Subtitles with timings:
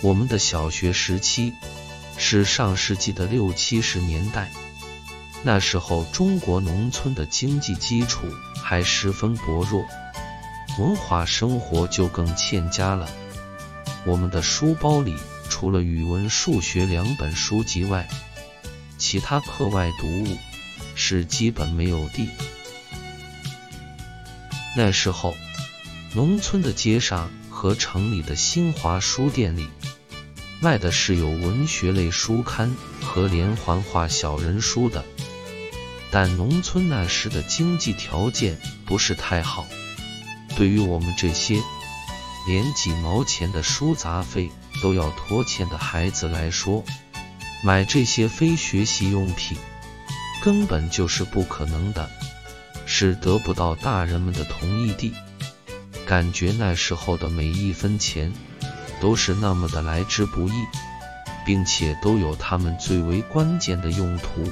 [0.00, 1.52] 我们的小学时期
[2.16, 4.50] 是上世纪的六七十年代，
[5.42, 8.26] 那时候中国农村的经济基础
[8.62, 9.84] 还十分薄弱，
[10.78, 13.08] 文化生活就更欠佳了。
[14.06, 15.16] 我们的书包里
[15.48, 18.08] 除了语文、数学两本书籍外，
[18.98, 20.38] 其他课外读物
[20.94, 22.28] 是基本没有的。
[24.76, 25.34] 那时候，
[26.14, 29.68] 农村的街上和城里的新华书店里
[30.60, 35.04] 卖的是有文学类书刊和连环画小人书的。
[36.10, 39.66] 但农村那时的经济条件不是太好，
[40.56, 41.60] 对于我们这些
[42.46, 44.50] 连几毛钱的书杂费
[44.82, 46.82] 都要拖欠的孩子来说，
[47.62, 49.56] 买这些非学习用品
[50.40, 52.08] 根本就是不可能的。
[52.90, 55.12] 是得不到大人们的同意的，
[56.06, 58.32] 感觉那时候的每一分钱
[59.00, 60.52] 都是那么的来之不易，
[61.46, 64.44] 并且都有他们最为关键的用途。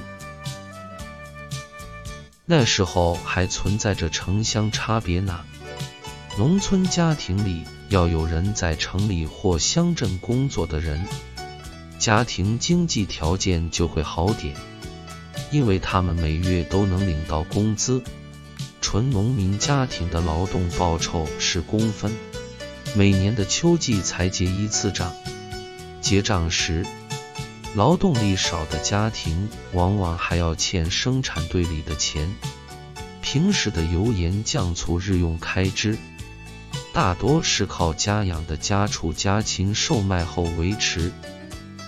[2.45, 5.41] 那时候还存在着城乡差别呢，
[6.39, 11.05] 农村家庭里要有人在城里或乡镇工作的人，
[11.99, 14.55] 家庭经济条件就会好点，
[15.51, 18.03] 因为他们每月都能领到工资。
[18.81, 22.13] 纯农民家庭的劳动报酬是工分，
[22.97, 25.13] 每年的秋季才结一次账。
[26.01, 26.87] 结账时，
[27.75, 32.35] 劳动力少的家庭往往还要欠生产队里的钱。
[33.21, 35.99] 平时的油盐酱醋日用开支，
[36.95, 41.13] 大多是靠家养的家畜家禽售卖后维持。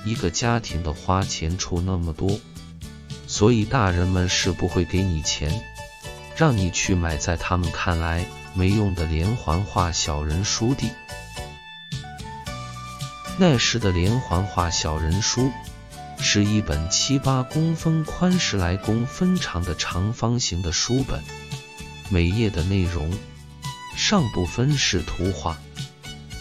[0.05, 2.39] 一个家庭的花钱出那么多，
[3.27, 5.62] 所以大人们是不会给你钱。
[6.37, 8.27] 让你去买在他们看来
[8.59, 10.91] 没用的连环画小人书的。
[13.38, 15.53] 那时的连环画小人书
[16.19, 21.22] 是一本七八公分宽、十来公分长的长方形的书本，
[22.10, 23.16] 每页的内容
[23.97, 25.56] 上部分是图画，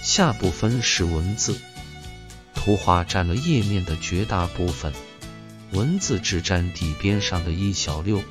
[0.01, 1.55] 下部分是文字。
[2.55, 4.91] 图画占了页面的绝大部分，
[5.71, 8.23] 文字只占底边上的一小溜。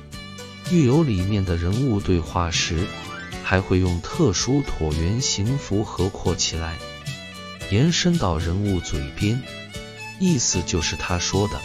[0.71, 2.85] 遇有里面的人物对话时，
[3.49, 6.75] 还会用特殊椭圆形符合括起来，
[7.71, 9.41] 延伸到人物嘴边，
[10.19, 11.57] 意思就是他说的。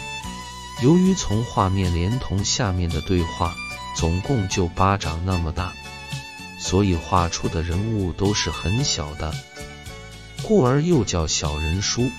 [0.81, 3.53] 由于从画面连同下面的对话
[3.97, 5.73] 总共就巴掌那么大，
[6.57, 9.33] 所以画出的人物都是很小的，
[10.41, 12.09] 故而又叫小人书，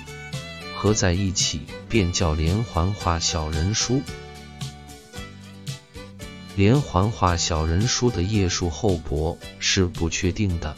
[0.77, 4.03] 合在一起便叫连环画小人书。
[6.57, 10.77] 连环画小人书的页数厚薄是不确定的，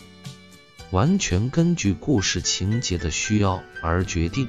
[0.90, 4.48] 完全根据故事情节的需要而决定。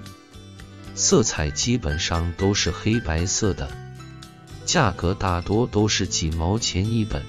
[0.95, 3.69] 色彩基本上都是黑白色的，
[4.65, 7.21] 价格大多都是几毛钱一本，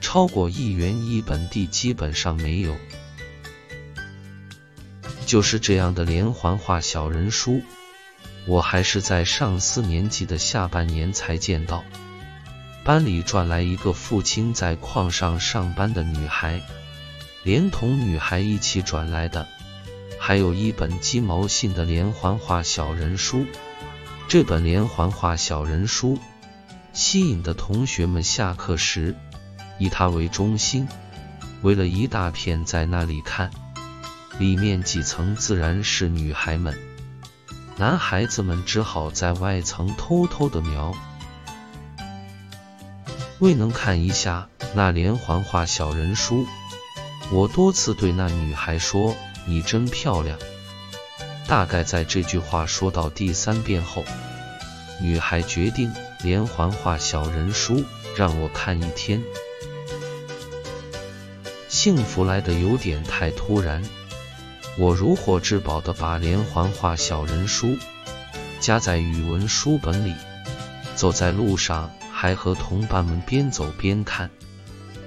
[0.00, 2.74] 超过一元一本的基本上没有。
[5.26, 7.62] 就是这样的连环画小人书，
[8.46, 11.84] 我还是在上四年级的下半年才见到。
[12.84, 16.60] 班里转来一个父亲在矿上上班的女孩，
[17.44, 19.46] 连同女孩一起转来的，
[20.18, 23.46] 还有一本鸡毛信的连环画小人书。
[24.26, 26.18] 这本连环画小人书
[26.92, 29.14] 吸引的同学们下课时
[29.78, 30.88] 以它为中心，
[31.62, 33.50] 围了一大片在那里看。
[34.38, 36.76] 里面几层自然是女孩们，
[37.76, 40.92] 男孩子们只好在外层偷偷的瞄。
[43.42, 46.46] 未能看一下那连环画小人书，
[47.32, 49.16] 我多次对那女孩说
[49.46, 50.38] ：“你真漂亮。”
[51.48, 54.04] 大概在这句话说到第三遍后，
[55.00, 55.92] 女孩决定
[56.22, 57.82] 连环画小人书
[58.14, 59.20] 让我看一天。
[61.68, 63.82] 幸福来的有点太突然，
[64.78, 67.76] 我如获至宝的把连环画小人书
[68.60, 70.14] 夹在语文书本里，
[70.94, 71.90] 走在路上。
[72.22, 74.30] 还和同伴们边走边看，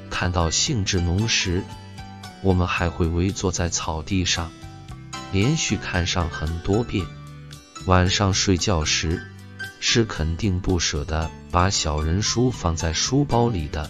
[0.09, 1.63] 看到兴致浓时，
[2.41, 4.51] 我们还会围坐在草地上，
[5.31, 7.05] 连续看上很多遍。
[7.85, 9.25] 晚上睡觉时，
[9.79, 13.89] 是肯定不舍得把小人书放在书包里的，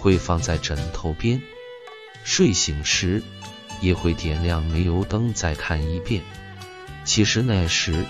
[0.00, 1.40] 会放在枕头边。
[2.24, 3.22] 睡醒时，
[3.80, 6.20] 也会点亮煤油灯再看一遍。
[7.04, 8.04] 其实那时，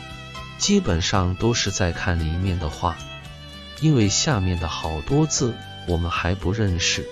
[0.57, 2.97] 基本上都是在看里面的画。
[3.81, 5.55] 因为下面的好多字
[5.87, 7.09] 我们还不认识，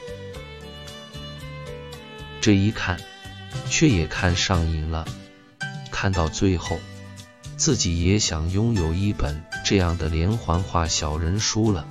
[2.41, 3.01] 这一看
[3.69, 5.07] 却也看上瘾了。
[5.91, 6.79] 看到最后，
[7.57, 11.87] 自己也想拥有一本这样的连环画小人书了。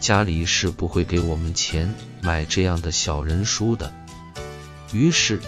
[0.00, 3.92] 家里是不会给我们钱买这样的小人书的。
[4.92, 5.40] 于是，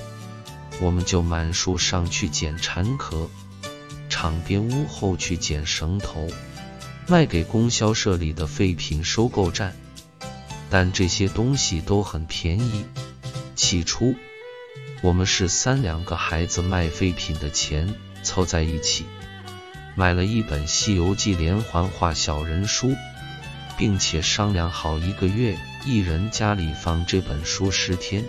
[0.81, 3.29] 我们就满树上去捡蝉壳，
[4.09, 6.29] 场边屋后去捡绳头，
[7.09, 9.75] 卖给供销社里的废品收购站。
[10.71, 12.85] 但这些东西都很便宜。
[13.55, 14.15] 起初，
[15.01, 19.07] 我们是三两个孩子卖废品的钱凑在一起，
[19.95, 22.95] 买了一本《西游记》连环画小人书，
[23.79, 28.23] 并且商量好一个月一人家里放这本书十天，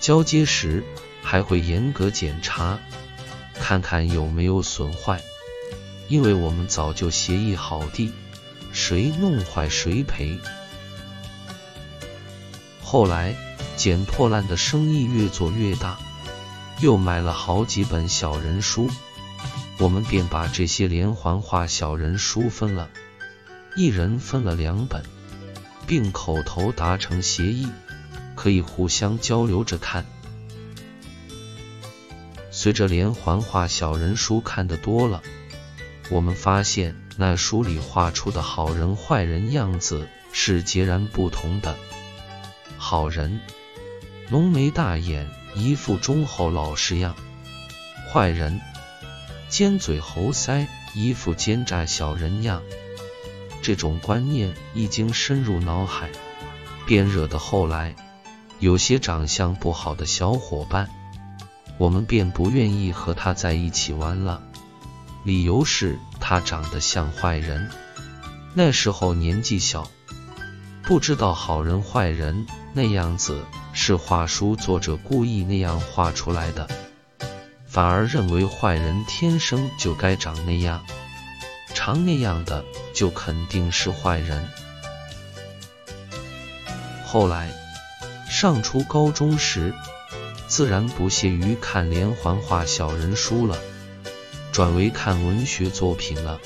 [0.00, 0.82] 交接时
[1.22, 2.80] 还会严格检查，
[3.54, 5.22] 看看有没有损坏。
[6.12, 8.12] 因为我们早就协议好的，
[8.70, 10.38] 谁弄坏谁赔。
[12.82, 13.34] 后来，
[13.78, 15.98] 捡破烂的生意越做越大，
[16.82, 18.90] 又买了好几本小人书，
[19.78, 22.90] 我们便把这些连环画小人书分了，
[23.74, 25.02] 一人分了两本，
[25.86, 27.66] 并口头达成协议，
[28.34, 30.04] 可以互相交流着看。
[32.50, 35.22] 随着连环画小人书看得多了，
[36.12, 41.74] 我们发现那书里画出的好人坏人样子是截然不同的。
[42.76, 43.40] 好人，
[44.28, 47.14] 浓眉大眼，一副忠厚老实样；
[48.12, 48.60] 坏人，
[49.48, 52.62] 尖嘴猴腮，一副奸诈小人样。
[53.62, 56.10] 这种观念一经深入脑海，
[56.84, 57.96] 便惹得后来
[58.58, 60.90] 有些长相不好的小伙伴，
[61.78, 64.42] 我们便不愿意和他在一起玩了。
[65.24, 67.70] 理由是他长得像坏人。
[68.54, 69.90] 那时候年纪小。
[70.84, 76.68] 不知道好人坏人那样子是画书作者故意那样画出来的，
[77.66, 80.84] 反而认为坏人天生就该长那样，
[81.72, 84.44] 长那样的就肯定是坏人。
[87.06, 87.52] 后来
[88.28, 89.72] 上初高中时，
[90.48, 93.56] 自然不屑于看连环画小人书了，
[94.52, 96.38] 转为看文学作品了。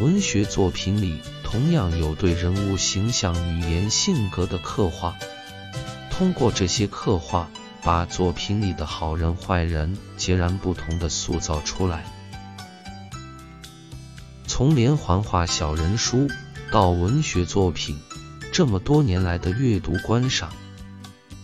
[0.00, 1.20] 文学作品里。
[1.42, 5.16] 同样有对人物形象、语言、性格的刻画，
[6.08, 7.50] 通过这些刻画，
[7.82, 12.04] 把作品里的好人坏人截然不同的塑造出来。
[14.46, 16.28] 从连环画小人书
[16.70, 17.98] 到文学作品，
[18.52, 20.52] 这么多年来的阅读观赏，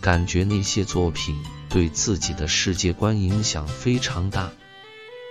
[0.01, 1.35] 感觉那些作品
[1.69, 4.53] 对自己的世界观影响非常大。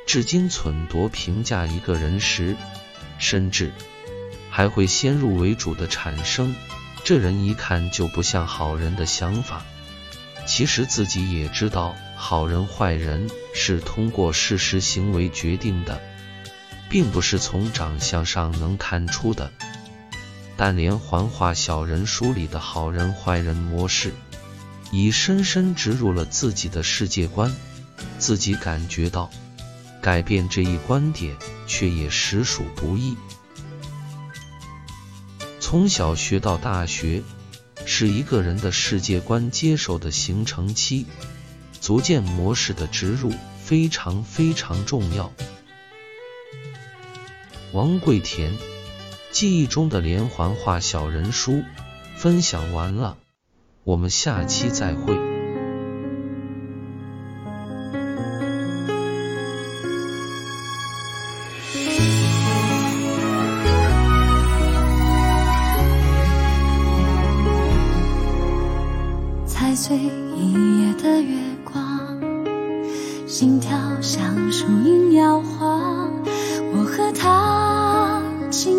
[0.05, 2.55] 至今忖度评价一个人时，
[3.17, 3.73] 甚至。
[4.49, 6.55] 还会先入为主的产生，
[7.03, 9.65] 这人一看就不像好人的想法。
[10.47, 15.99] 其实自己也知道，好人坏人是通过事实行为决定的，
[16.87, 19.51] 并不是从长相上能看出的。
[20.55, 24.13] 但连环画小人书里的好人坏人模式，
[24.89, 27.53] 已深深植入了自己的世界观，
[28.19, 29.29] 自己感觉到
[30.05, 31.35] 改变这一观点，
[31.65, 33.17] 却也实属不易。
[35.59, 37.23] 从小学到大学，
[37.87, 41.07] 是一个人的世界观接受的形成期，
[41.81, 43.33] 足见模式的植入
[43.63, 45.33] 非常非常重要。
[47.71, 48.55] 王贵田
[49.31, 51.63] 记忆中的连环画小人书
[52.15, 53.17] 分享完了，
[53.83, 55.34] 我们下期再会。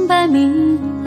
[0.06, 1.05] 清白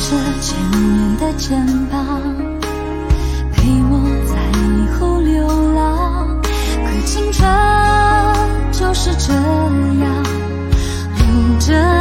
[0.00, 2.22] 着千年的肩膀
[3.52, 6.40] 陪我在以后流浪。
[6.42, 7.46] 可青春
[8.72, 10.24] 就是这样
[11.18, 11.99] 留着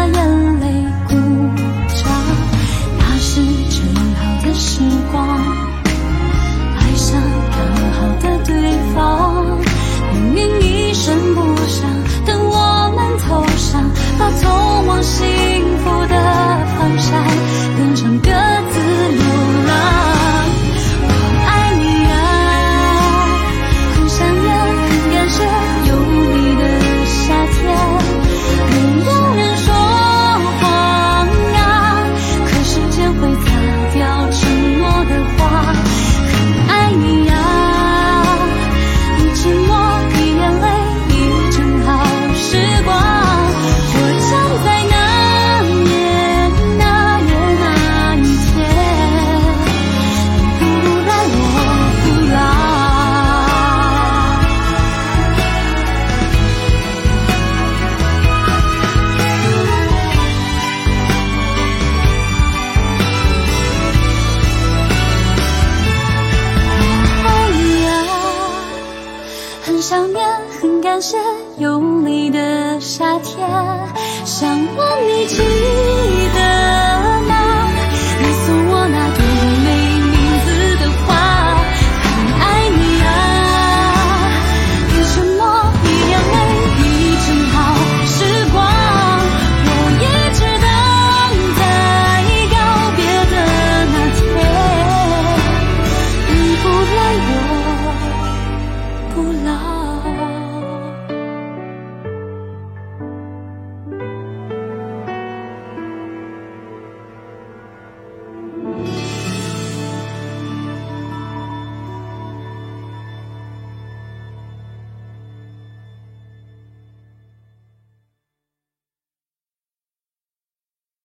[74.26, 75.99] 想问你情